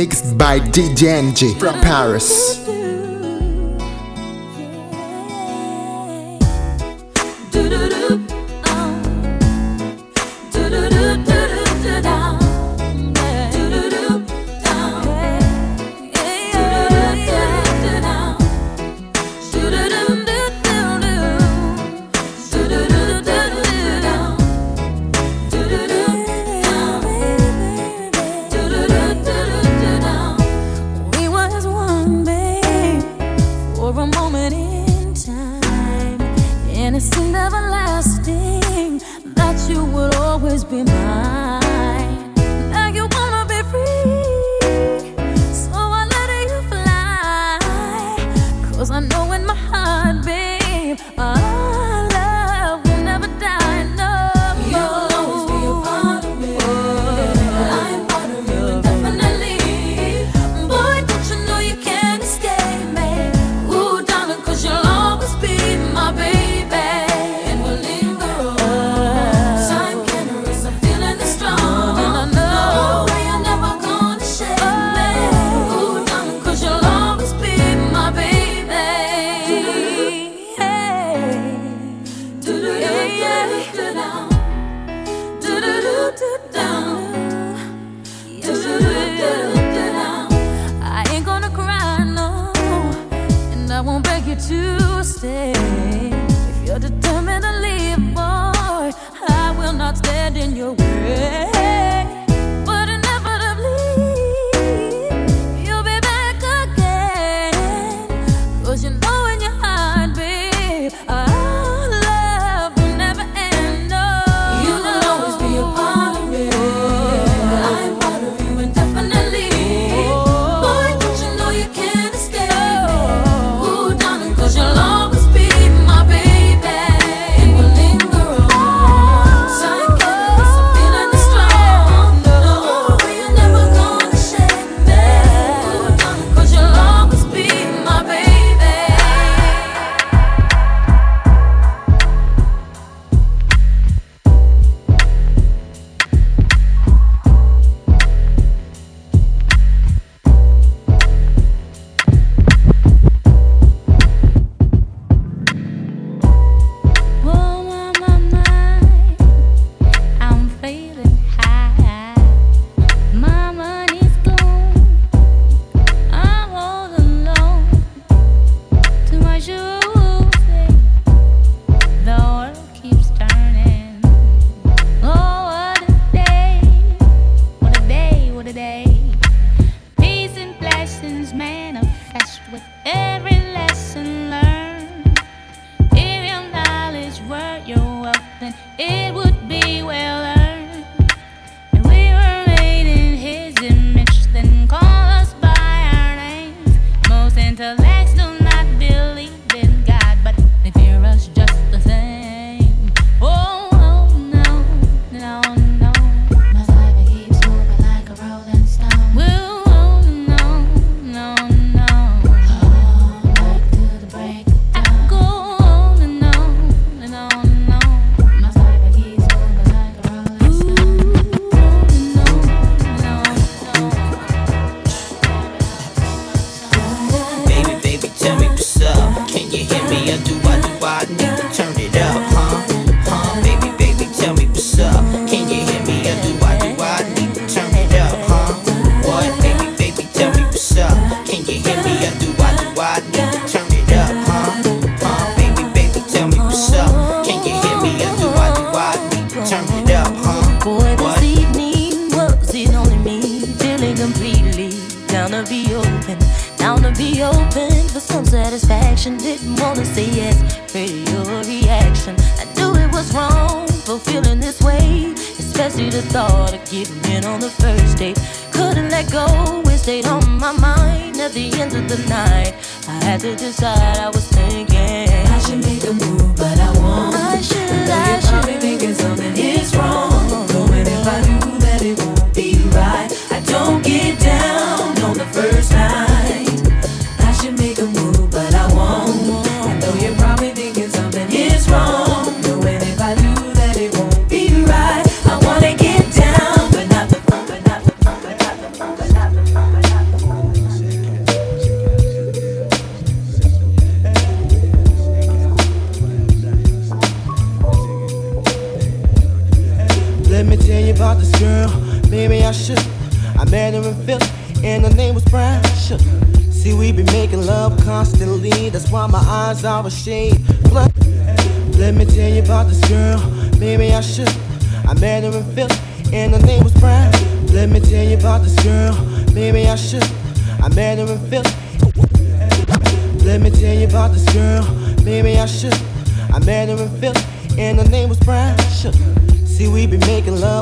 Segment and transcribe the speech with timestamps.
[0.00, 2.79] Mixed by DJ from Paris.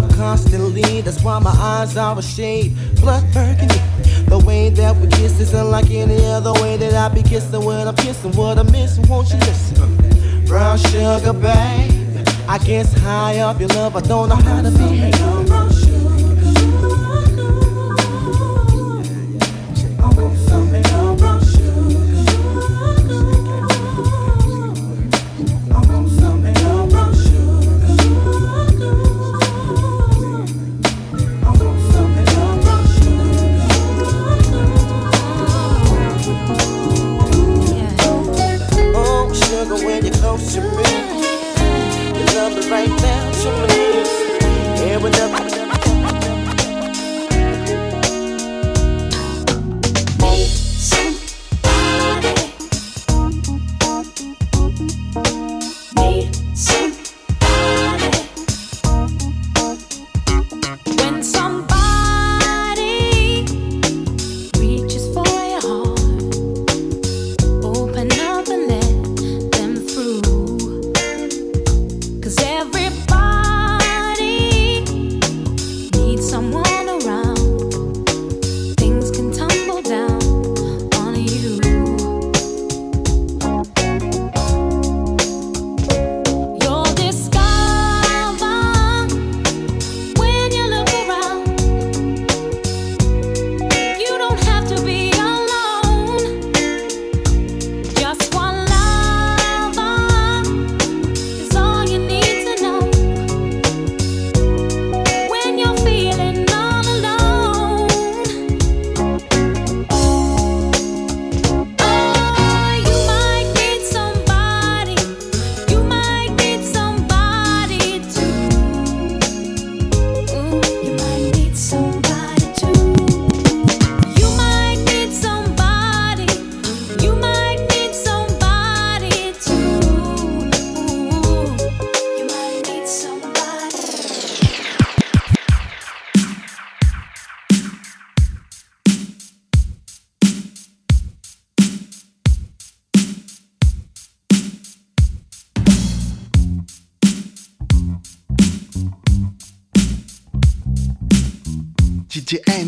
[0.00, 3.80] Love constantly, that's why my eyes are a shade blood burgundy.
[4.26, 7.88] The way that we kiss is unlike any other way that I be kissing when
[7.88, 8.32] I'm kissing.
[8.32, 10.44] What I'm missing, won't you listen?
[10.46, 12.26] Brown sugar, babe.
[12.48, 15.27] I guess high up your love, I don't know how to behave.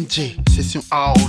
[0.09, 1.21] Session old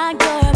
[0.00, 0.40] school.
[0.40, 0.49] in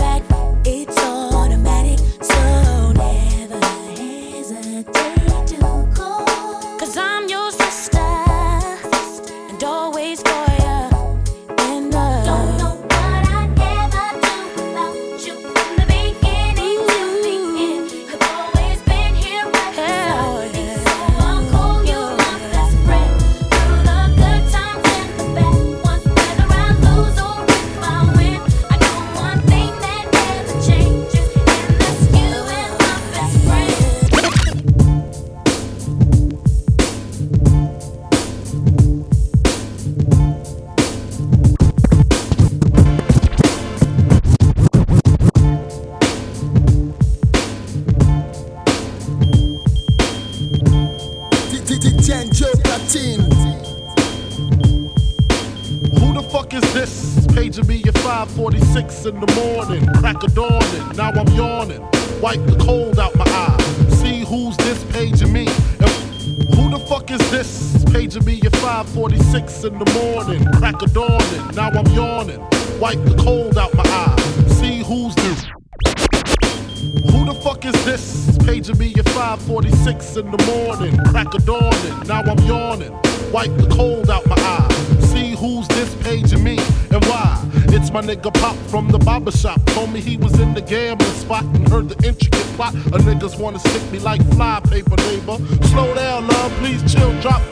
[70.85, 71.47] a dawning.
[71.55, 72.41] Now I'm yawning,
[72.79, 74.17] wipe the cold out my eye.
[74.49, 75.45] See who's this?
[77.11, 81.97] Who the fuck is this paging me at 5:46 in the morning, crack a dawning.
[82.07, 82.93] Now I'm yawning,
[83.33, 84.69] wipe the cold out my eye.
[85.12, 86.59] See who's this paging me
[86.91, 87.41] and why?
[87.76, 89.61] It's my nigga Pop from the barber shop.
[89.67, 92.75] Told me he was in the gambling spot and heard the intricate plot.
[92.75, 95.38] A niggas wanna stick me like fly paper, neighbor.
[95.73, 97.43] Slow down, love, please chill, drop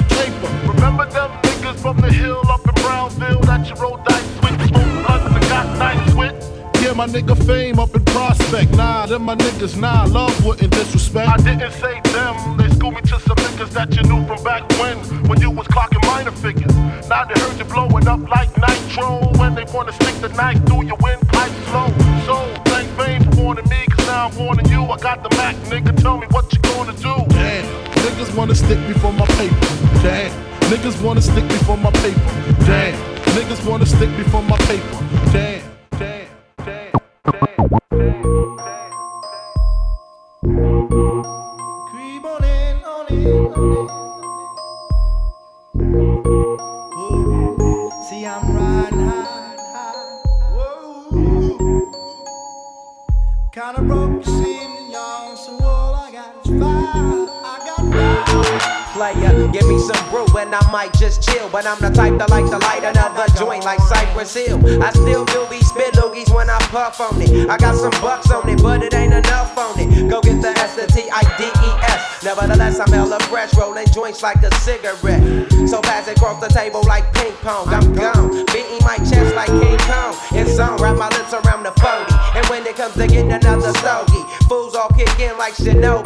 [7.13, 8.73] nigga fame up in Prospect.
[8.73, 11.29] Nah, them my niggas, nah, love wouldn't disrespect.
[11.29, 14.63] I didn't say them, they schooled me to some niggas that you knew from back
[14.81, 14.97] when,
[15.29, 16.75] when you was clocking minor figures.
[17.09, 20.87] Now they heard you blowing up like nitro, and they wanna stick the knife through
[20.87, 21.89] your windpipe slow.
[22.25, 24.83] So, thank fame for warning me, cause now I'm warning you.
[24.83, 27.15] I got the Mac, nigga, tell me what you gonna do.
[27.29, 27.65] Damn,
[28.05, 29.69] niggas wanna stick me for my paper.
[30.01, 30.33] Damn,
[30.73, 32.33] niggas wanna stick me for my paper.
[32.65, 32.97] Damn,
[33.37, 34.99] niggas wanna stick me for my paper.
[35.33, 35.72] Damn.
[64.23, 64.83] Hill.
[64.83, 67.51] I still do be spit loogies when I puff on it.
[67.51, 70.09] I got some bucks on it, but it ain't enough on it.
[70.09, 72.23] Go get the S T I D E S.
[72.23, 75.51] Nevertheless, I'm hella fresh, rolling joints like a cigarette.
[75.69, 77.67] So pass it across the table like ping pong.
[77.69, 80.15] I'm gone, beating my chest like King Kong.
[80.31, 82.39] It's on, wrap my lips around the 40.
[82.39, 86.02] And when it comes to getting another stogie, fools all kick in like Shinobi.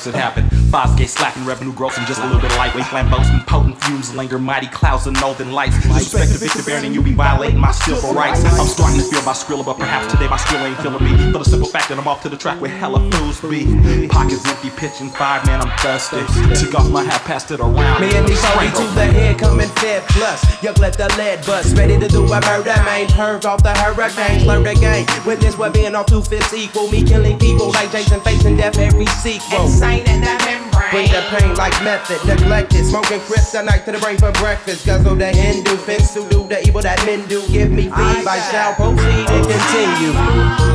[0.00, 0.49] Makes it happen.
[0.70, 3.44] Five gay slapping revenue growth and just a little bit of lightweight flamboasting.
[3.44, 5.74] Potent fumes linger, mighty clouds of northern lights.
[5.84, 8.44] Respect the victor bearing, you be violating my civil rights.
[8.44, 11.32] I'm starting to feel my skrilla, but perhaps today my skrill ain't feeling me.
[11.32, 13.66] For the simple fact that I'm off to the track with hella fools be.
[14.06, 16.22] Pockets empty, pitching five, man, I'm thirsty.
[16.54, 18.00] Took off my hat, passed it around.
[18.00, 20.44] Me and these homies to the head coming fed plus.
[20.62, 21.76] Yuck, let the lead bust.
[21.76, 23.08] Ready to do a murder, man.
[23.08, 25.04] Purge off the hurricanes, learn the game.
[25.26, 26.88] Witness what being off two fifths equal.
[26.92, 29.64] Me killing people like Jason facing death every sequel.
[29.64, 30.59] Insane in the membrane.
[30.90, 32.84] Bring the pain like method, neglected.
[32.84, 34.84] Smoking kryptonite to the brain for breakfast.
[34.84, 37.46] Guzzle the Hindu, fence to do the evil that men do.
[37.46, 40.69] Give me feed, I shall proceed and continue.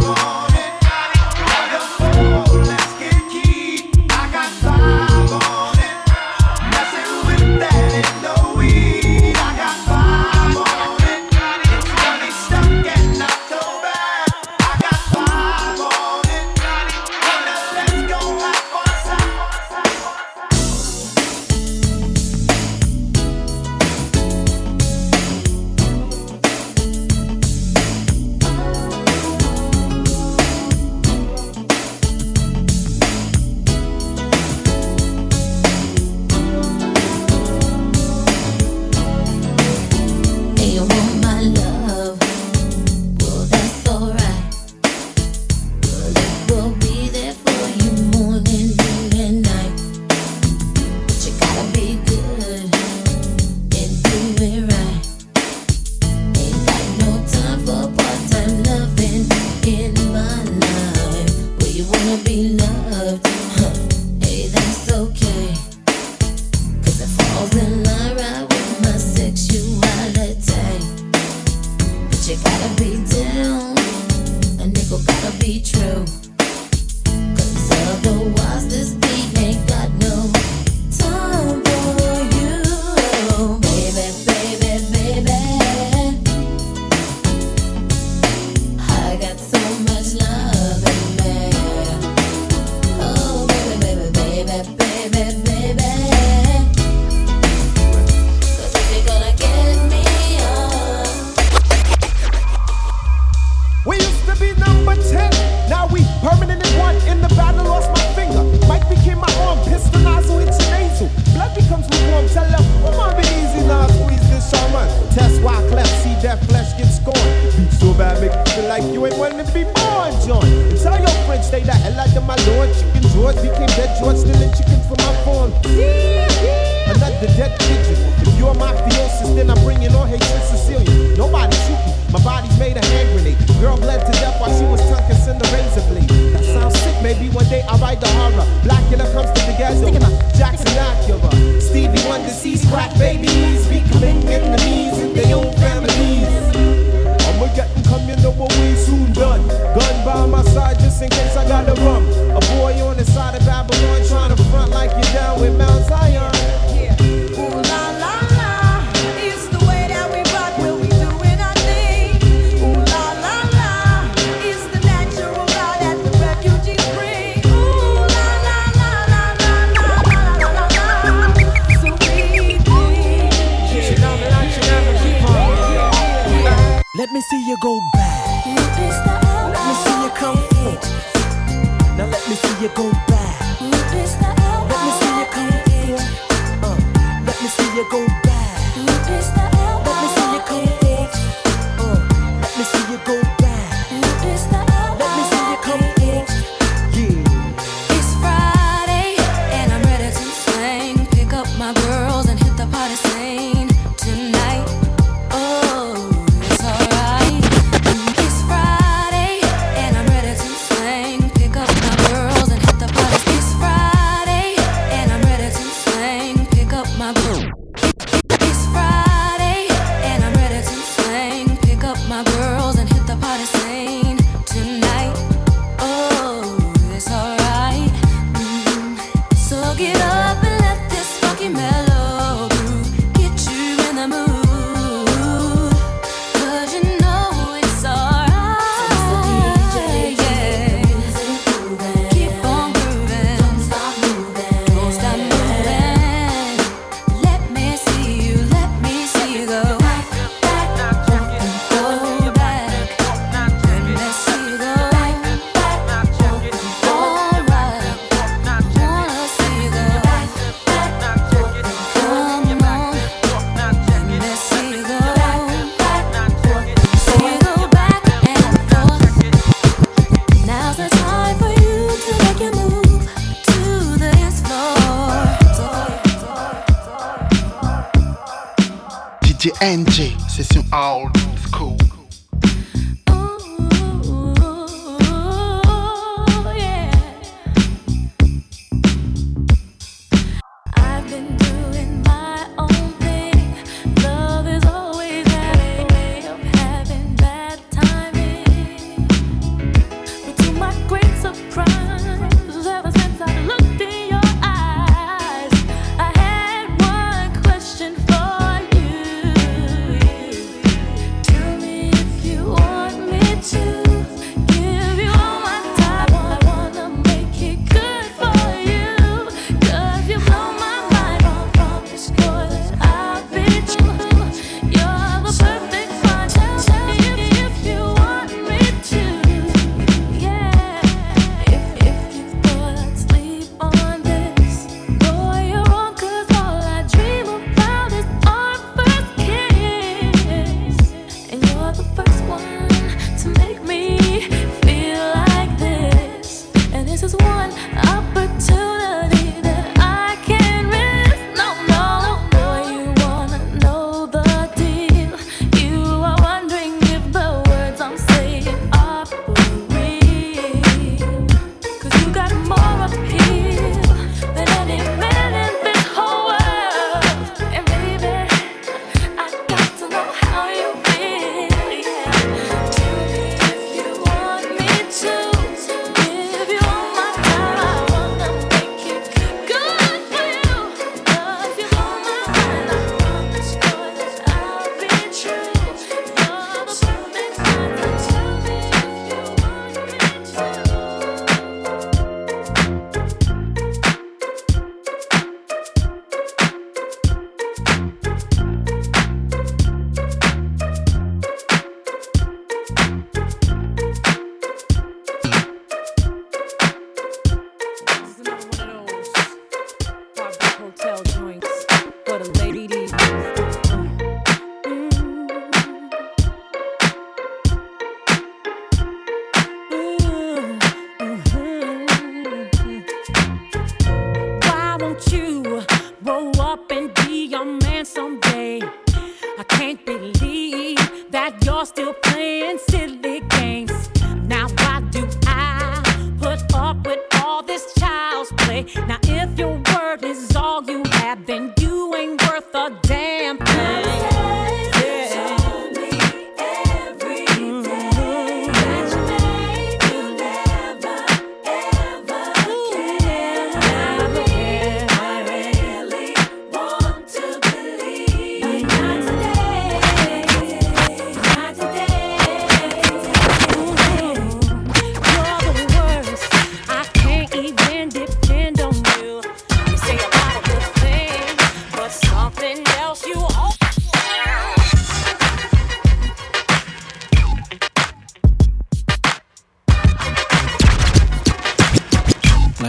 [119.39, 120.47] and be more John.
[120.81, 122.69] Tell your friends they the hell out of my lord.
[122.75, 124.24] Chicken George became dead George.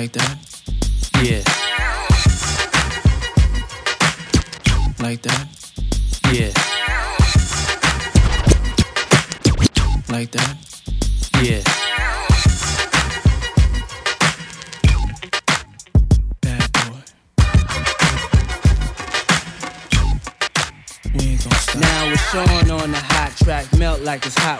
[0.06, 0.45] Like that?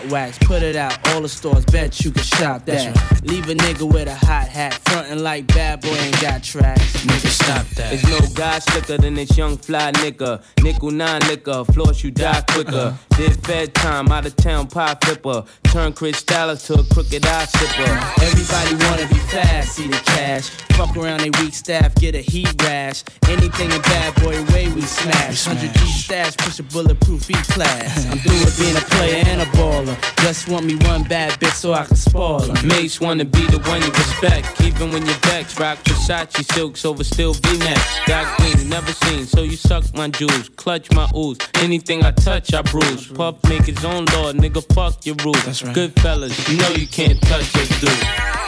[0.07, 0.37] Hot wax.
[0.39, 2.93] Put it out, all the stores, bet you can shop that.
[2.93, 7.05] That's Leave a nigga with a hot hat, frontin' like bad boy ain't got tracks.
[7.05, 7.89] Nigga, stop that.
[7.89, 10.41] There's no guy slicker than this young fly nigga.
[10.63, 12.97] Nickel nine liquor, floss you die quicker.
[13.17, 15.43] Did fed time, out of town pie flipper.
[15.63, 18.23] Turn Chris Dallas to a crooked eye sipper.
[18.23, 20.49] Everybody wanna be fast, see the cash.
[20.77, 23.03] Fuck around they weak staff, get a heat rash.
[23.27, 25.45] Anything in bad boy way we smash.
[25.45, 28.05] Hundred G stash, push a bulletproof E class.
[28.11, 29.96] I'm through with being a player and a baller.
[30.17, 32.67] Just want me one bad bitch so I can spoil her.
[32.67, 34.61] Mates wanna be the one you respect.
[34.61, 37.99] Even when your backs rock Versace silks over still V-necks.
[38.07, 40.49] Got green, never seen, so you suck my jewels.
[40.49, 41.37] Clutch my ooze.
[41.55, 43.07] Anything I touch, I bruise.
[43.07, 45.43] Puff make his own law, nigga, fuck your rules.
[45.45, 45.73] That's right.
[45.73, 47.89] Good fellas, you know you can't touch us, dude.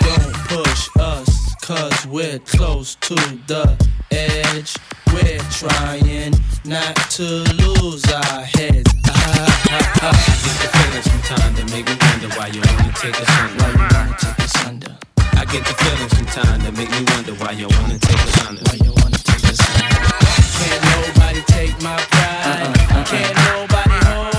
[0.02, 3.16] Don't push us, cause we're close to
[3.48, 3.76] the
[4.12, 4.76] edge.
[5.14, 6.34] We're trying
[6.66, 7.24] not to
[7.56, 8.92] lose our heads.
[9.08, 9.12] Ah,
[9.70, 10.10] ah, ah.
[10.10, 13.64] I get the feeling sometimes that make me wonder why you wanna take us under.
[13.64, 14.98] Why you wanna take us under?
[15.34, 18.62] I get the feeling sometimes that make me wonder why you wanna take us under.
[18.64, 20.00] Why you wanna take us under?
[20.60, 22.68] Can't nobody take my pride.
[22.68, 23.06] Uh-uh, uh-uh.
[23.06, 24.39] Can't nobody hold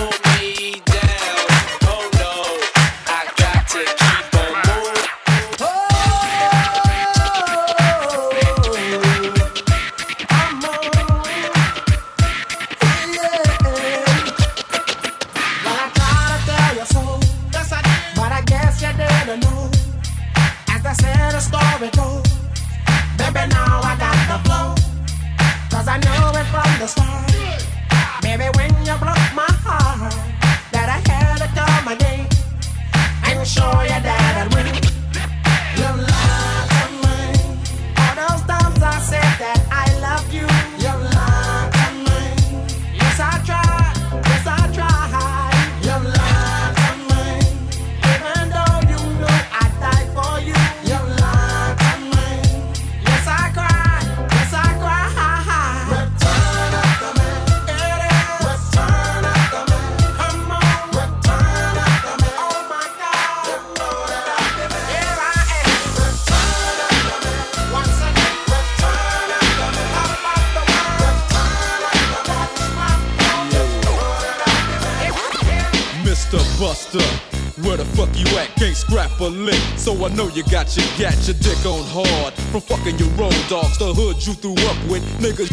[80.21, 82.35] know you got your gat, your dick on hard.
[82.53, 85.49] From fucking your road dogs, the hood you threw up with, niggas.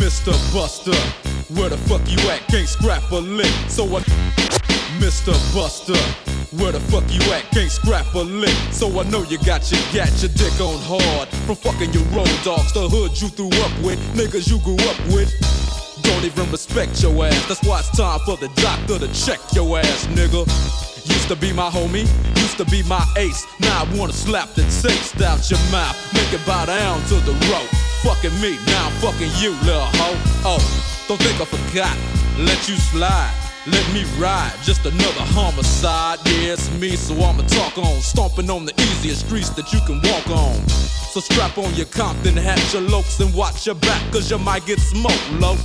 [0.00, 0.32] Mr.
[0.54, 0.96] Buster.
[1.52, 2.40] Where the fuck you at?
[2.48, 3.52] Can't scrap a lick.
[3.68, 4.00] So I.
[4.96, 5.34] Mr.
[5.52, 6.00] Buster.
[6.56, 7.44] Where the fuck you at?
[7.50, 8.56] Can't scrap a lick.
[8.72, 11.28] So I know you got your gat, your dick on hard.
[11.44, 15.00] From fucking your road dogs, the hood you threw up with, niggas you grew up
[15.12, 15.28] with.
[16.02, 17.46] Don't even respect your ass.
[17.48, 20.48] That's why it's time for the doctor to check your ass, nigga.
[21.08, 22.06] Used to be my homie,
[22.58, 23.46] to be my ace.
[23.60, 25.96] Now I wanna slap the taste out your mouth.
[26.12, 27.70] Make it bow down to the rope.
[28.02, 30.18] Fucking me, now I'm fucking you, little hoe.
[30.44, 31.96] Oh, don't think I forgot.
[32.36, 33.32] Let you slide.
[33.66, 36.18] Let me ride, just another homicide.
[36.26, 38.00] Yeah, it's me, so I'ma talk on.
[38.00, 40.68] Stomping on the easiest streets that you can walk on.
[40.68, 44.66] So strap on your Compton hat, your Locs, and watch your back, cause you might
[44.66, 45.56] get smoked low.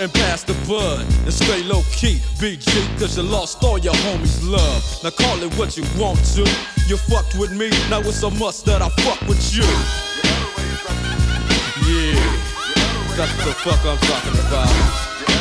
[0.00, 4.38] And pass the bud, and stay low key, BG, cause you lost all your homies'
[4.48, 4.78] love.
[5.02, 6.46] Now call it what you want to.
[6.86, 9.66] You fucked with me, now it's a must that I fuck with you.
[11.82, 12.14] Yeah,
[13.18, 14.70] that's the fuck I'm talking about.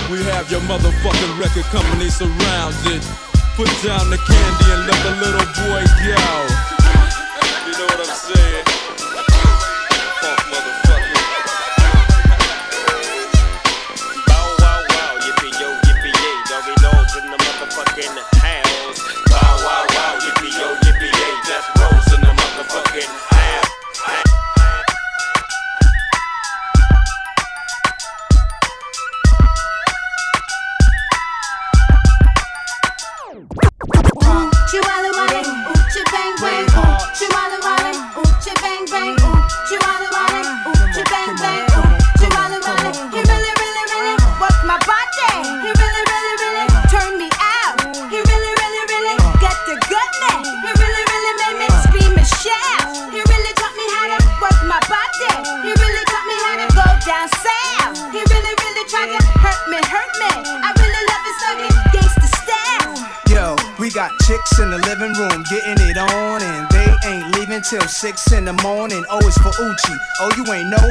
[0.10, 3.06] We have your motherfucking record company surrounded.
[3.54, 6.26] Put down the candy and let the little boy go.
[7.62, 8.57] You know what I'm saying?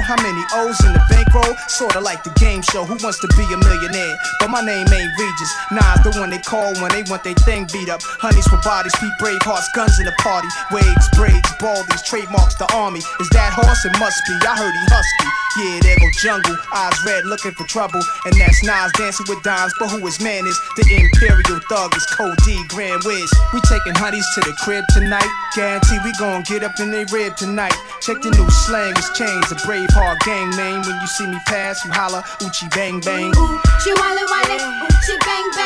[0.06, 1.15] How many O's in the?
[1.68, 4.16] Sorta like the game show, Who Wants to Be a Millionaire?
[4.40, 5.52] But my name ain't Regis.
[5.72, 8.00] Nas the one they call when they want their thing beat up.
[8.02, 10.48] Honeys for bodies, feet brave hearts, guns in the party.
[10.70, 13.00] Waves, braids, baldies, trademarks the army.
[13.00, 13.84] Is that horse?
[13.84, 14.34] It must be.
[14.46, 15.28] I heard he husky.
[15.56, 16.56] Yeah, there go jungle.
[16.74, 18.02] Eyes red, looking for trouble.
[18.28, 19.72] And that's Nas dancing with dimes.
[19.78, 20.58] But who his man is?
[20.76, 23.30] The Imperial Thug is Code D, Grand Wiz.
[23.54, 25.28] We taking honeys to the crib tonight.
[25.54, 27.74] Guarantee we gon' get up in they rib tonight.
[28.02, 29.48] Check the new slang, it's changed.
[29.52, 30.82] A brave heart gang name.
[30.84, 33.32] When you see me pass, you holla, Uchi bang bang.
[33.36, 35.65] Ooh, she wale, ooh, she bang bang,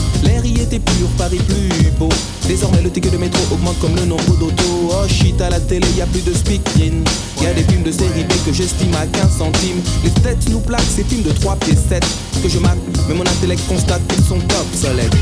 [0.23, 2.09] L'air y était pur, Paris plus beau.
[2.47, 4.91] Désormais, le ticket de métro augmente comme le nombre d'autos.
[4.91, 7.03] Oh shit, à la télé, y a plus de speaking.
[7.41, 9.81] Y a des films de série B que j'estime à 15 centimes.
[10.03, 12.05] Les têtes nous plaquent ces films de 3 pieds 7
[12.43, 15.15] que je marque, mais mon intellect constate qu'ils sont obsolètes.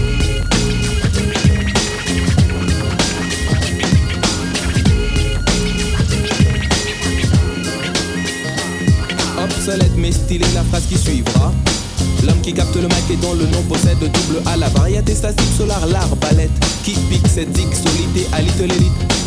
[9.41, 11.53] Obsolète mais stylé la phrase qui suivra.
[12.25, 15.51] L'homme qui capte le mic et dont le nom possède double A La variété statique
[15.57, 16.51] solar, l'arbalète
[16.83, 19.19] Qui pique cette zig solité à little élite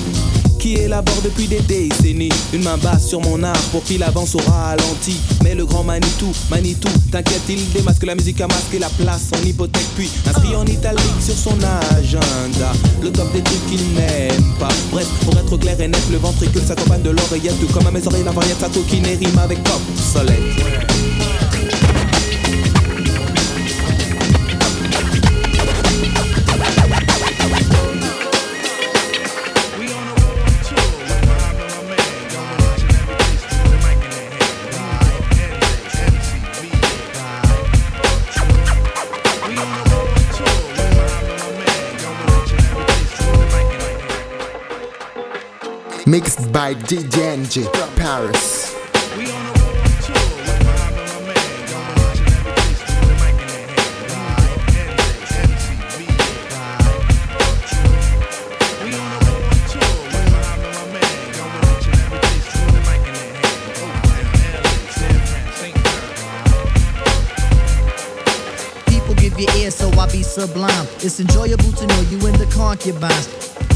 [0.62, 2.28] qui élabore depuis des décennies?
[2.52, 5.16] Une main basse sur mon art pour qu'il avance au ralenti.
[5.42, 9.44] Mais le grand Manitou, Manitou, t'inquiète il démasque la musique à masquer la place en
[9.44, 9.88] hypothèque.
[9.96, 11.56] Puis inscrit en italique sur son
[11.98, 14.68] agenda Le top des trucs qu'il n'aime pas.
[14.92, 18.22] Bref, pour être clair et net, le ventricule s'accompagne de l'oreillette comme à mes oreilles
[18.22, 20.38] la variété sa coquine rime avec obsolète
[46.12, 48.74] Mixed by DJ DJNG Paris.
[68.86, 70.86] People give you ear, so I be sublime.
[70.96, 73.51] It's enjoyable to know you in the concubines.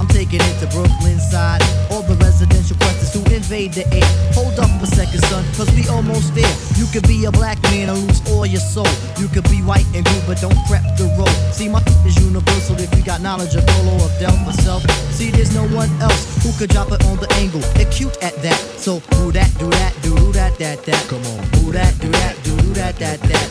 [0.00, 1.60] I'm taking it to Brooklyn side.
[1.92, 4.08] All the residential questions to invade the air.
[4.32, 6.48] Hold up a second, son, cause we almost there.
[6.80, 8.88] You could be a black man and lose all your soul.
[9.20, 11.28] You could be white and blue, but don't prep the road.
[11.52, 14.88] See, my is universal if you got knowledge of Dolo or Del myself.
[15.12, 17.60] See, there's no one else who could drop it on the angle.
[17.76, 18.56] Acute at that.
[18.80, 21.02] So, do that, do that, do that, that, that.
[21.12, 21.44] Come on.
[21.60, 23.46] Do that, do that, do do that, that, that.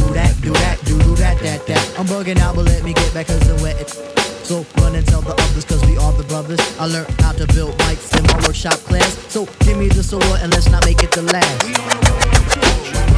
[0.00, 1.98] Do that, do that, do do that, that, that.
[1.98, 4.19] I'm bugging out, but let me get back cause I'm wet.
[4.50, 6.58] So run and tell the others cause we are the brothers.
[6.80, 9.16] I learned how to build mics in my workshop class.
[9.32, 13.09] So give me the sword and let's not make it the last.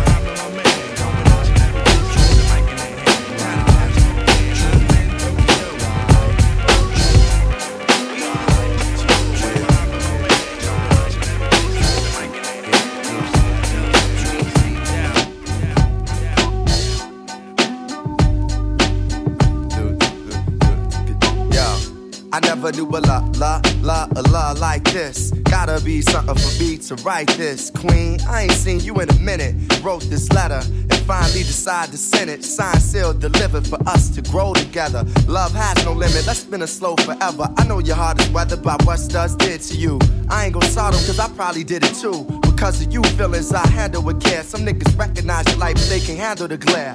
[22.62, 25.32] Never knew a la la la a la like this.
[25.50, 27.70] Gotta be something for me to write this.
[27.70, 29.54] Queen, I ain't seen you in a minute.
[29.82, 32.44] Wrote this letter and finally decided to send it.
[32.44, 35.04] Signed, sealed, delivered for us to grow together.
[35.26, 37.52] Love has no limit, let's spin a slow forever.
[37.58, 39.98] I know your heart is weathered by what studs did to you.
[40.30, 42.24] I ain't gon' start 'em cause I probably did it too.
[42.42, 44.44] Because of you feelings I handle with care.
[44.44, 46.94] Some niggas recognize your life, but they can't handle the glare.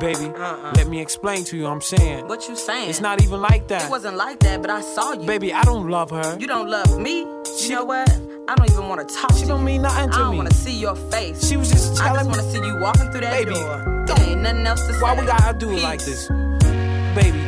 [0.00, 0.72] Baby, uh-uh.
[0.76, 1.66] let me explain to you.
[1.66, 2.88] I'm saying What you saying?
[2.88, 3.84] it's not even like that.
[3.84, 5.26] It wasn't like that, but I saw you.
[5.26, 6.38] Baby, I don't love her.
[6.40, 7.18] You don't love me.
[7.60, 8.08] You know what?
[8.48, 9.66] I don't even want to talk She to don't you.
[9.66, 10.22] mean nothing to me.
[10.22, 11.46] I don't want to see your face.
[11.48, 12.32] She was just telling me.
[12.32, 14.04] I telling just want to see you walking through that Baby, door.
[14.06, 15.00] There ain't nothing else to say.
[15.02, 16.28] Why we gotta do it like this?
[17.14, 17.42] Baby,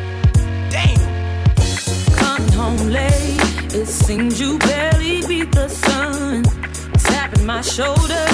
[0.70, 1.54] damn.
[2.16, 6.11] Coming home late, it seems you barely beat the sun.
[7.32, 8.26] Tapping my shoulder,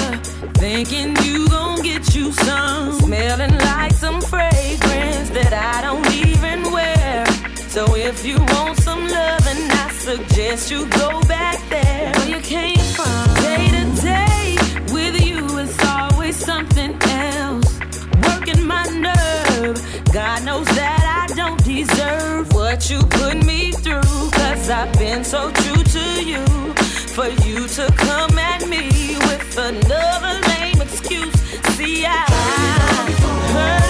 [0.55, 2.93] thinking you gon' get you some.
[2.99, 7.25] Smelling like some fragrance that I don't even wear.
[7.69, 12.79] So if you want some loving, I suggest you go back there where you came
[12.95, 13.35] from.
[13.35, 14.57] Day to day
[14.91, 17.79] with you, it's always something else.
[18.27, 19.81] Working my nerve.
[20.11, 24.31] God knows that I don't deserve what you put me through.
[24.31, 26.45] Cause I've been so true to you.
[27.19, 28.88] For you to come at me
[29.59, 31.33] another lame excuse.
[31.75, 32.25] See, I
[33.51, 33.88] heard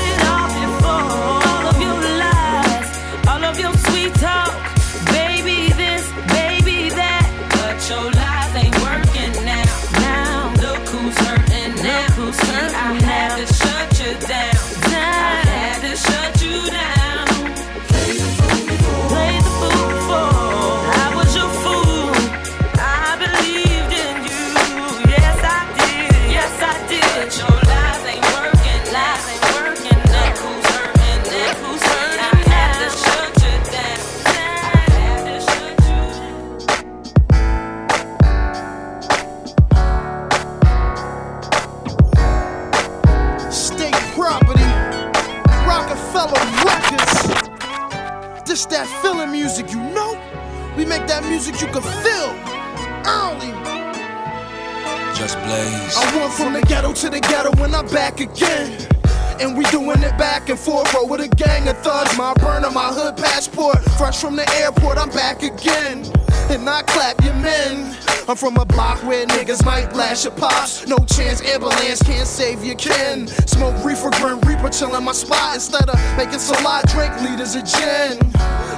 [70.28, 70.86] pops.
[70.88, 73.28] No chance, ambulance can't save your kin.
[73.28, 75.56] Smoke reefer, grim reaper, chillin' my spot.
[75.56, 78.20] Instead of making salad, drink liters of gin.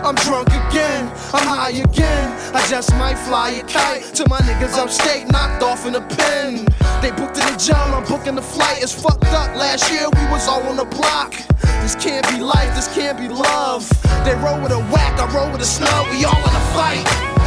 [0.06, 2.56] I'm drunk again, I'm high again.
[2.56, 6.66] I just might fly a kite to my niggas upstate, knocked off in a pen.
[7.02, 8.84] They booked in the jail, I'm booking the flight.
[8.84, 9.56] It's fucked up.
[9.56, 11.34] Last year we was all on the block.
[11.82, 13.90] This can't be life, this can't be love.
[14.26, 16.08] They roll with a whack, I roll with a snub.
[16.12, 17.41] We all in a fight.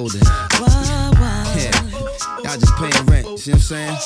[0.00, 0.22] Building.
[1.56, 1.76] Yeah,
[2.42, 3.38] y'all just paying rent.
[3.38, 3.96] See what I'm saying?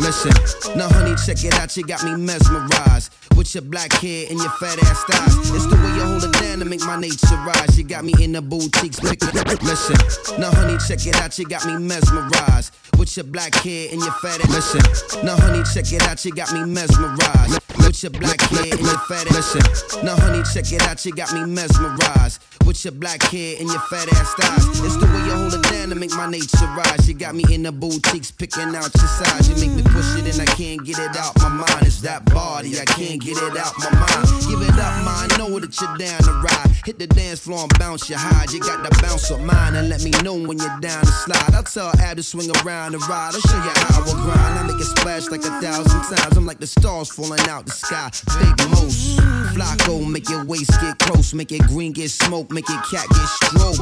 [0.00, 0.32] Listen,
[0.76, 1.76] now honey, check it out.
[1.76, 5.50] You got me mesmerized with your black hair and your fat ass thighs.
[5.50, 7.76] It's the way you hold it down to make my nature rise.
[7.76, 9.02] You got me in the boutiques.
[9.02, 11.38] Listen, now honey, check it out.
[11.38, 14.74] You got me mesmerized with your black hair and your fat ass.
[14.74, 16.24] Listen, now honey, check it out.
[16.24, 17.65] You got me mesmerized
[17.96, 19.54] with your black hair and your fat ass.
[19.54, 21.04] Listen, now honey, check it out.
[21.06, 24.80] You got me mesmerized with your black hair and your fat ass thighs.
[24.84, 27.08] It's the way you hold it down to make my nature rise.
[27.08, 29.48] You got me in the boutiques picking out your size.
[29.48, 31.86] You make me push it and I can't get it out my mind.
[31.86, 34.28] It's that body, I can't get it out my mind.
[34.44, 36.70] Give it up, I know that you're down to ride.
[36.84, 38.52] Hit the dance floor and bounce your hide.
[38.52, 41.54] You got the bounce of mine and let me know when you're down to slide.
[41.54, 43.32] I'll tell Ab to swing around and ride.
[43.34, 44.58] I'll show you how I will grind.
[44.58, 46.36] I make it splash like a thousand times.
[46.36, 47.85] I'm like the stars falling out the sky.
[47.86, 49.14] Big Moose,
[49.54, 51.32] Flacco, make your waist get close.
[51.32, 53.78] Make it green get smoke, make it cat get stroke.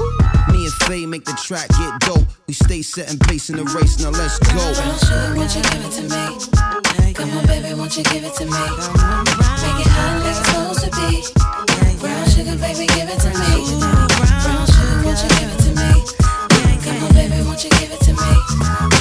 [0.52, 2.28] Me and Faye make the track get dope.
[2.46, 4.60] We stay setting pace in the race, now let's go.
[5.08, 7.14] Sugar, won't you give it to me?
[7.14, 8.52] Come on, baby, won't you give it to me?
[8.52, 11.24] Make it hot like it's supposed to be.
[11.96, 13.80] Brown sugar, baby, give it to me.
[14.20, 16.04] Brown sugar, won't you give it to me?
[16.84, 18.93] Come on, baby, won't you give it to me?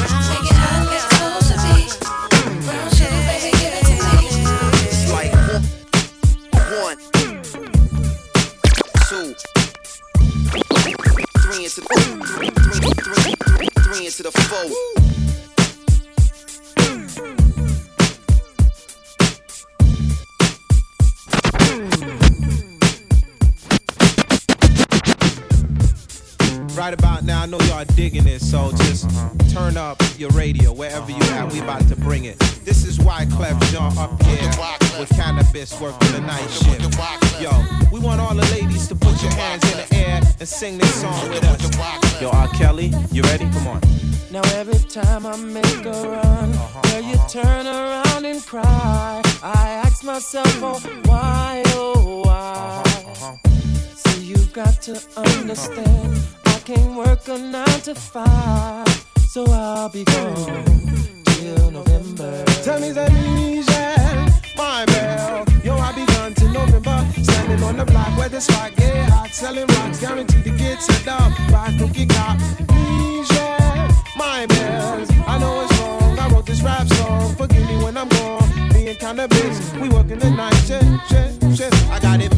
[11.69, 11.81] Three into
[12.25, 15.03] three, three, three, three, three into the four.
[26.83, 29.09] Right about now, I know y'all digging it, so just
[29.53, 31.49] turn up your radio wherever you at.
[31.53, 32.37] We about to bring it.
[32.65, 34.49] This is Wyclef Jean up here
[34.99, 36.81] with Canibus working the night shift.
[37.41, 37.51] Yo,
[37.89, 40.93] we want all the ladies to put your hands in the air and sing this
[40.99, 42.21] song with us.
[42.21, 42.49] Yo, R.
[42.49, 43.45] Kelly, you ready?
[43.51, 43.81] Come on.
[44.29, 47.27] Now every time I make a run, uh-huh, where you uh-huh.
[47.29, 52.83] turn around and cry, I ask myself, oh why, oh why?
[52.85, 53.37] Uh-huh,
[53.95, 56.21] See, you've got to understand,
[56.65, 58.87] can't work a nine to five,
[59.27, 60.63] so I'll be gone
[61.25, 62.45] till November.
[62.63, 65.45] Tell me that Niger, my bell.
[65.63, 67.05] Yo, I'll be gone till November.
[67.21, 69.29] Standing on the block where the spot get hot.
[69.31, 72.39] Selling rocks, guaranteed to get set up by cookie cop.
[72.69, 75.09] Niger, my bells.
[75.27, 76.17] I know it's wrong.
[76.17, 77.35] I wrote this rap song.
[77.35, 78.69] Forgive me when I'm gone.
[78.71, 79.79] Being kinda busy.
[79.79, 81.91] We working the night shift, shift, shift.
[81.91, 82.32] I got it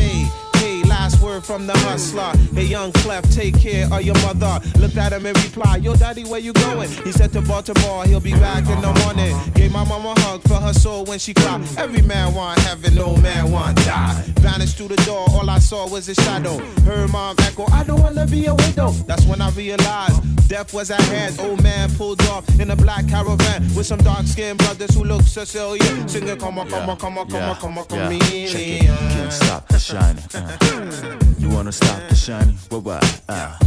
[1.46, 2.34] from the hustler.
[2.56, 4.60] Hey, young Clef, take care of your mother.
[4.80, 6.90] Looked at him and replied, Yo, daddy, where you going?
[6.90, 9.38] He said to Baltimore, he'll be back in the morning.
[9.54, 11.62] Gave my mama a hug for her soul when she cried.
[11.78, 14.24] Every man want heaven, no man want die.
[14.40, 16.58] Vanished through the door, all I saw was a shadow.
[16.84, 18.90] Heard mom echo, I don't wanna be a widow.
[19.06, 21.40] That's when I realized death was at hand.
[21.40, 25.22] Old man pulled off in a black caravan with some dark skinned brothers who look
[25.22, 26.08] Sicilian.
[26.08, 28.82] Singing, come on, come on, come on, come on, come on, come on, Check it.
[28.86, 30.24] Can't stop the shining.
[30.76, 31.20] Uh.
[31.38, 32.56] You wanna stop the shining?
[32.70, 32.84] What?
[32.84, 33.22] What?
[33.30, 33.58] Uh.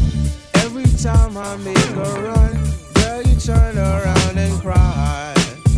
[0.55, 2.55] Every time I make a run,
[2.95, 5.35] girl, you turn around and cry.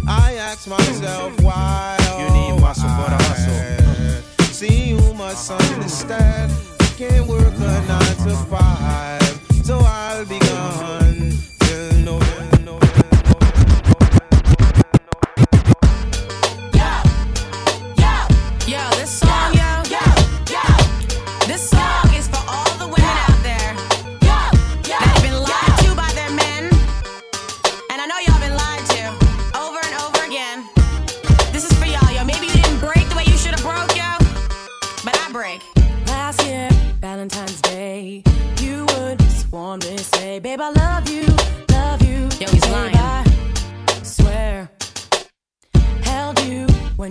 [0.08, 1.96] I ask myself why.
[2.18, 4.44] You need muscle for the hustle.
[4.52, 6.52] See, you must understand.
[6.80, 9.19] I can't work a nine to five,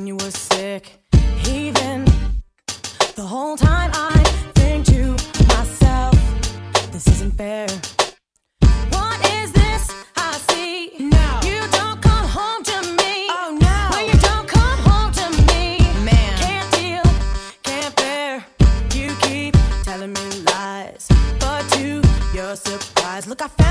[0.10, 0.84] you were sick.
[1.48, 2.04] Even
[3.16, 4.18] the whole time I
[4.56, 5.12] think to
[5.54, 6.16] myself,
[6.92, 7.68] this isn't fair.
[8.96, 9.84] What is this
[10.18, 10.76] I see?
[11.16, 11.28] No.
[11.50, 13.14] You don't come home to me.
[13.38, 13.78] Oh, no.
[13.94, 15.64] When you don't come home to me.
[16.10, 16.32] Man.
[16.44, 17.08] Can't deal,
[17.62, 18.44] can't bear.
[18.96, 21.08] You keep telling me lies.
[21.40, 22.02] But to
[22.34, 23.69] your surprise, look, I found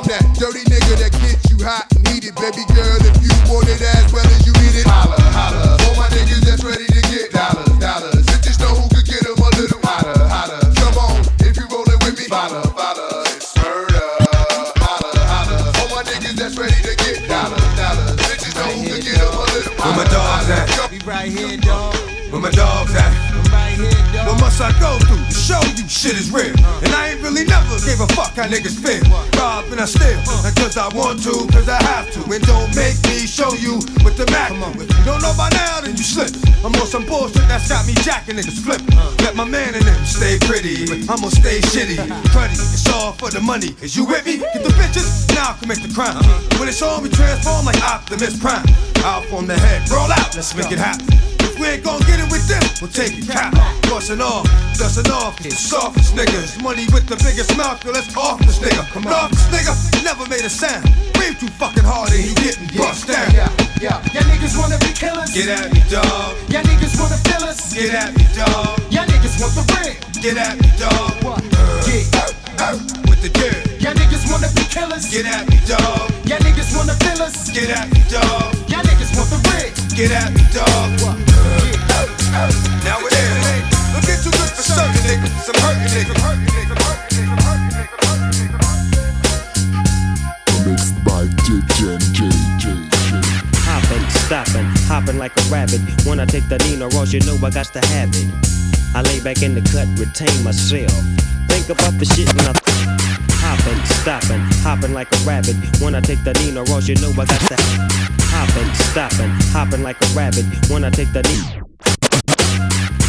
[0.00, 2.96] I'm that dirty nigga that gets you hot and heated, baby girl.
[3.04, 5.76] If you want it as well as you need it, holla, holla.
[5.76, 8.24] All my niggas that's ready to get dollars, dollars.
[8.32, 10.56] Bitches know who could get them a little hotter, hotter.
[10.80, 13.28] Come on, if you rollin' with me, follow, follow.
[13.28, 14.08] It's murder,
[14.80, 15.68] holla, holla.
[15.84, 18.16] All my niggas that's ready to get dollars, dollars.
[18.24, 20.64] Bitches know who could get 'em a little Where my dogs at?
[20.88, 21.92] We right here, dog.
[22.32, 23.09] Where my dogs at?
[24.30, 24.38] Right here, dog.
[24.38, 26.54] What must I go through to show you shit is real?
[26.82, 29.02] And I ain't really never gave a fuck how niggas feel.
[29.38, 32.20] Rob and I steal, not cause I want to, cause I have to.
[32.30, 34.52] And don't make me show you what the Mac.
[34.52, 36.30] If you don't know by now, then you slip.
[36.64, 38.94] I'm on some bullshit that's got me jacking niggas flipping.
[39.24, 41.96] Let my man in them stay pretty, but I'ma stay shitty.
[42.30, 43.74] Cruddy, it's all for the money.
[43.80, 44.38] Is you with me?
[44.38, 46.22] Get the bitches, now I commit the crime.
[46.58, 48.66] When it's on, we transform like Optimus Prime.
[49.02, 51.29] Out on the head, roll out, let's make it happen.
[51.60, 53.52] We ain't gon' get it with them, we'll take it cap.
[53.84, 54.48] Bustin' off,
[54.80, 56.56] dustin' off, the softest niggas.
[56.62, 58.80] Money with the biggest mouth, yo, let's off this nigga.
[58.92, 60.88] Come on, off this nigga, never made a sound.
[61.12, 63.28] Breathe too fucking hard and he getting bust down.
[63.36, 64.00] Yeah, yeah.
[64.16, 65.36] Y'all niggas wanna be killers.
[65.36, 66.32] Get at me, dog.
[66.48, 67.74] Y'all niggas wanna fill us.
[67.74, 68.80] Get at me, dog.
[68.88, 70.00] Y'all niggas want the ring.
[70.24, 71.12] Get at me, dog.
[71.84, 72.72] Yeah.
[73.04, 73.69] With the dirt.
[74.30, 75.10] Y'all niggas wanna be killers.
[75.10, 76.06] Get at me, dog.
[76.24, 77.50] Y'all niggas wanna fill us.
[77.50, 78.54] Get at me, dog.
[78.70, 79.74] Y'all niggas want the ring.
[79.98, 80.90] Get at me, dog.
[82.86, 83.66] Now it is.
[83.90, 85.34] Look at you good for certain niggas.
[85.42, 86.14] Some hurting niggas.
[86.22, 86.78] Hurting niggas.
[86.78, 87.98] Hurting niggas.
[88.06, 88.70] Hurting niggas.
[90.64, 91.98] Mixed by DJ
[93.66, 95.80] Hopping, stopping, hopping like a rabbit.
[96.06, 98.30] When I take the Nina Ross, you know I got to have it.
[98.94, 100.92] I lay back in the cut, retain myself.
[101.48, 102.52] Think about the shit when I
[103.50, 105.56] hopping, stopping, hopping like a rabbit.
[105.80, 107.56] When I take the Nina Ross, you know I got to
[108.30, 110.46] hopping, stopping, hopping like a rabbit.
[110.70, 111.66] When I take the Nina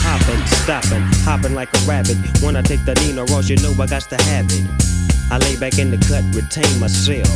[0.02, 2.18] hopping, stopping, hopping like a rabbit.
[2.42, 4.66] When I take the Nina Ross, you know I got to have it.
[5.30, 7.30] I lay back in the cut, retain myself.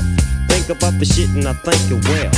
[0.49, 2.33] Think about the shit and I think it well.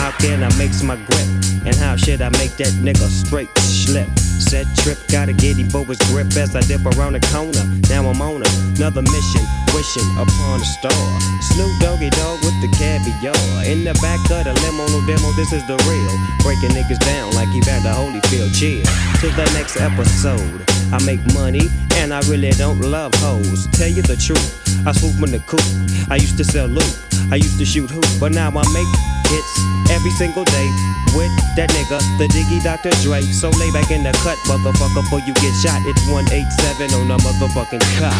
[0.00, 1.28] How can I mix my grip?
[1.66, 4.08] And how should I make that nigga straight slip?
[4.50, 7.62] Set trip, got a giddy his grip as I dip around the corner.
[7.86, 11.06] Now I'm on another mission, wishing upon a star.
[11.54, 13.38] Snoop Doggy Dogg with the caviar.
[13.62, 16.14] In the back of the limo, no demo, this is the real.
[16.42, 18.50] Breaking niggas down like Evander Holyfield.
[18.58, 18.82] Chill
[19.22, 20.66] to the next episode.
[20.90, 21.70] I make money
[22.02, 23.68] and I really don't love hoes.
[23.78, 24.42] Tell you the truth,
[24.84, 25.62] I swoop in the coop.
[26.10, 26.98] I used to sell loot,
[27.30, 29.52] I used to shoot hoop, but now I make hits
[29.90, 30.68] every single day
[31.14, 32.90] with that nigga, the Diggy Dr.
[33.02, 33.22] Dre.
[33.22, 35.80] So lay back in the cut, motherfucker, before you get shot.
[35.86, 38.14] It's 187 on the motherfucking cop.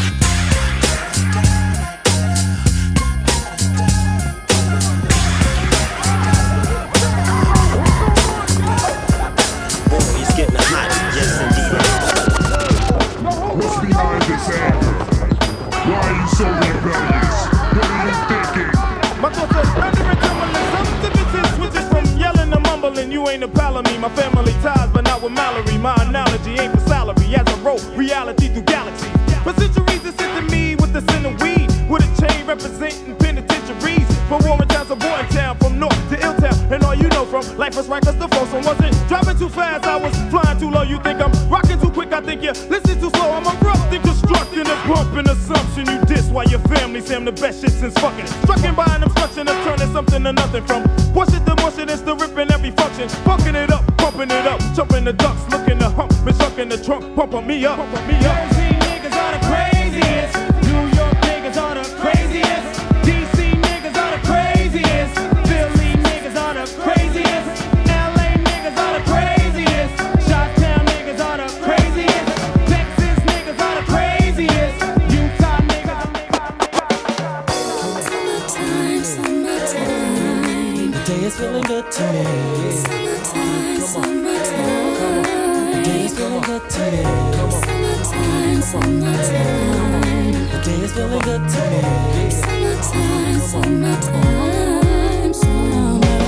[15.91, 17.20] Boy, he's
[23.21, 23.99] You ain't a pal of me.
[23.99, 25.77] My family ties, but not with Mallory.
[25.77, 29.11] My analogy ain't for salary as I roll reality through galaxies.
[29.45, 34.09] For centuries, it's to me with the sin of weed, with a chain representing penitentiaries.
[34.27, 37.45] From Warren Town to Boytown, Town, from North to Illtown, and all you know from
[37.59, 39.85] life was right 'cause the one wasn't driving too fast.
[39.85, 40.83] I was flying too low.
[40.83, 42.15] You think I'm rocking too quick?
[42.15, 43.33] I think you listen too slow.
[43.37, 45.85] I'm erupting, constructing a bumping assumption.
[45.93, 48.25] You diss while your family say I'm the best shit since fucking.
[48.45, 51.29] Strucking by an obstruction of turning something to nothing from push
[53.09, 53.25] function.
[53.25, 56.69] Bucking it up, pumping it up, jumping the ducks, looking the hump, been stuck in
[56.69, 58.80] the trunk, pumping me up, pumping me up.
[81.41, 82.25] feeling good to me.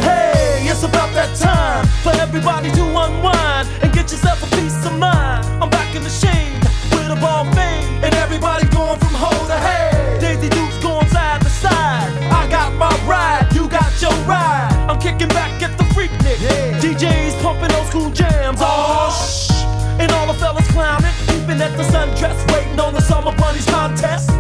[0.01, 4.99] Hey, it's about that time for everybody to unwind and get yourself a peace of
[4.99, 5.45] mind.
[5.63, 6.59] I'm back in the shade
[6.91, 8.02] with a ball made.
[15.23, 16.41] looking back at the freaknik.
[16.41, 16.81] Yeah.
[16.81, 18.59] DJs pumping old school jams.
[18.61, 19.51] Oh, shh.
[20.01, 24.31] And all the fellas clowning, peeping at the sundress, waiting on the summer bunnies contest.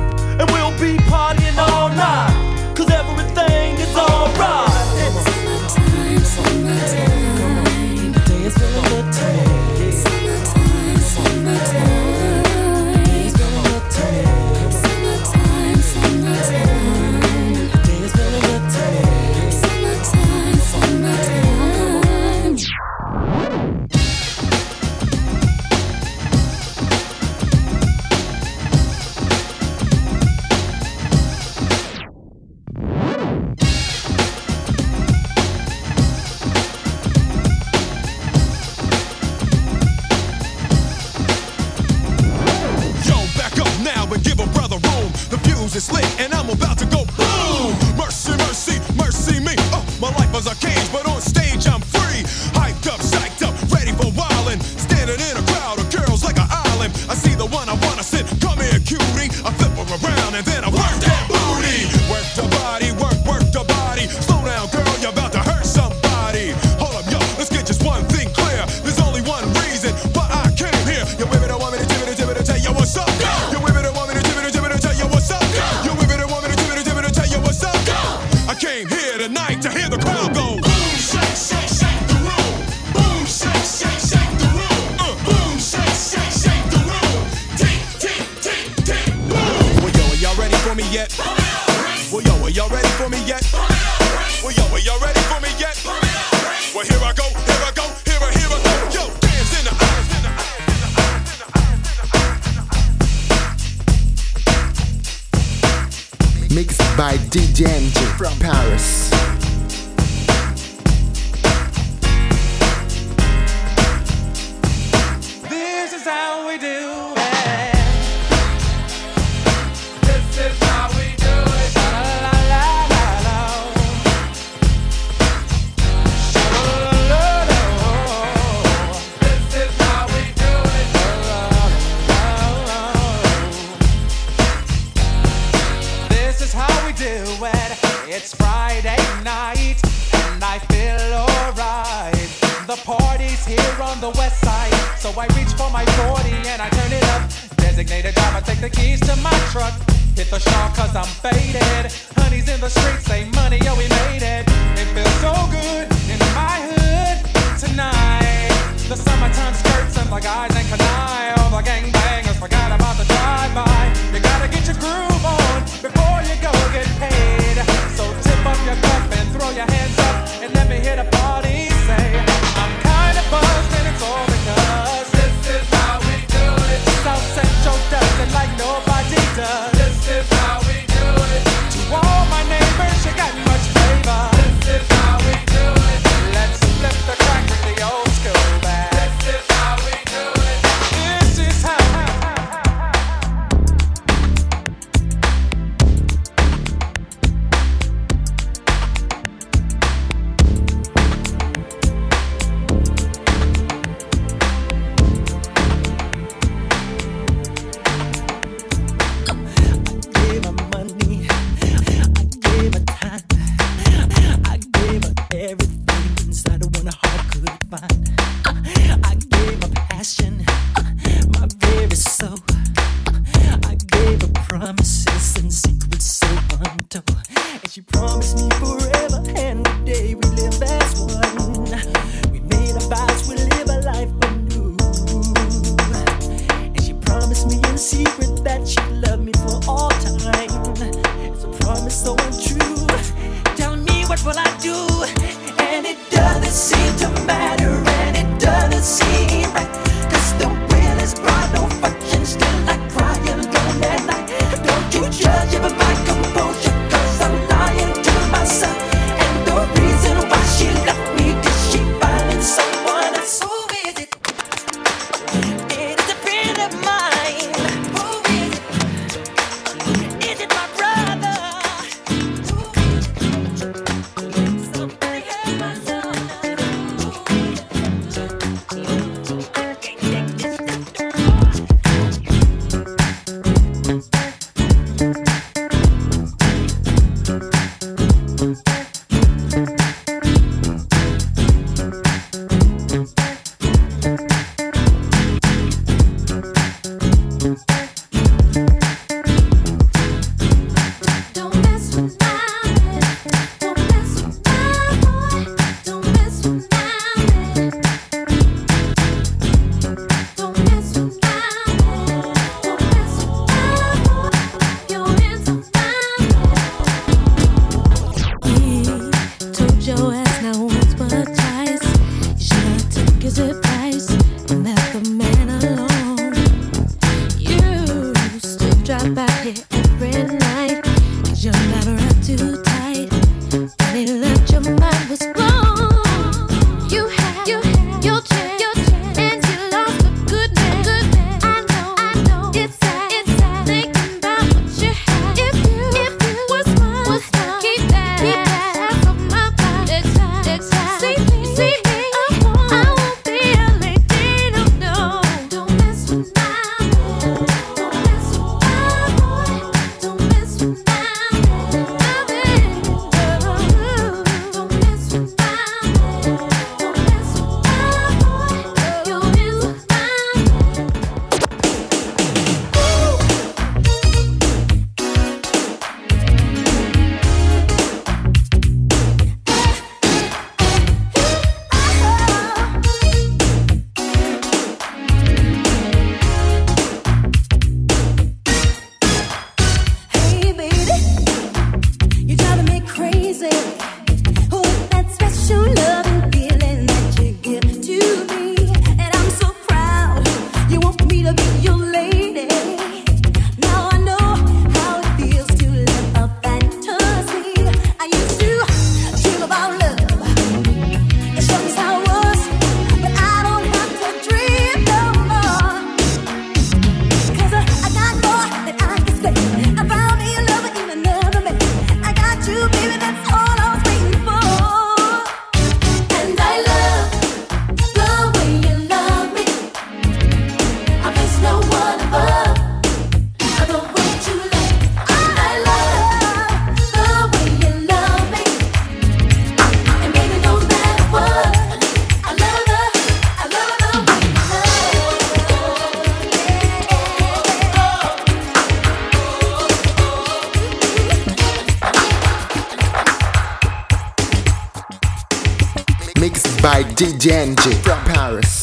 [457.85, 458.62] From Paris.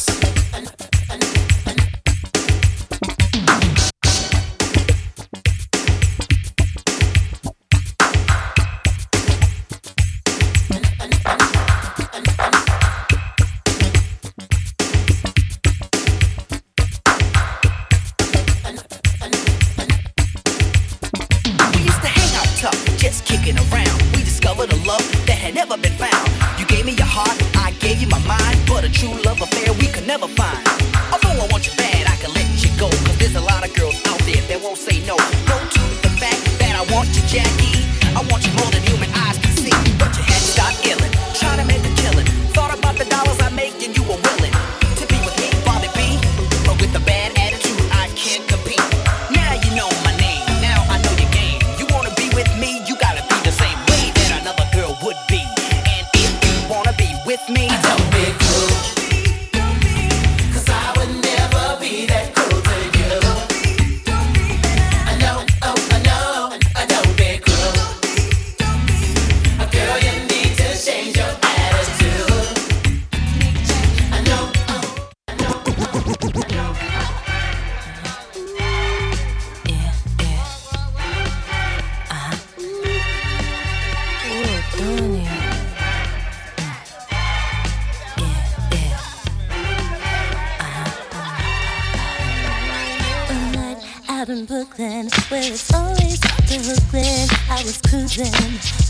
[95.67, 97.27] Brooklyn, where it's always the Brooklyn.
[97.49, 98.31] I was cruising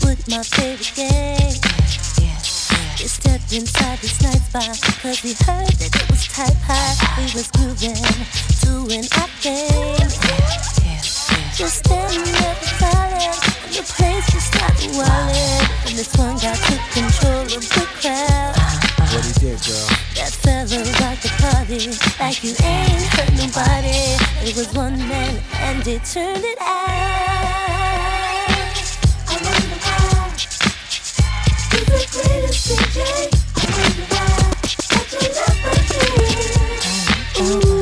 [0.06, 1.54] with my favorite gang.
[2.98, 6.94] We stepped inside this night's bar, cause we heard that it was type high.
[7.16, 7.96] We was grooving,
[8.60, 9.96] doing our thing.
[11.56, 15.88] Just standing there silent, and the place just started wildin'.
[15.88, 18.54] And this one guy took control of the crowd.
[19.10, 19.88] What he did, girl?
[20.14, 20.32] That
[20.70, 21.90] fella rocked the party
[22.20, 24.16] like you ain't hurt nobody.
[24.46, 26.66] It was one man and he turned it out.
[29.26, 30.30] I wonder why
[31.70, 32.98] he's the greatest DJ.
[33.56, 34.28] I wonder why
[34.64, 35.58] such a love
[37.34, 37.68] for.
[37.68, 37.79] Ooh.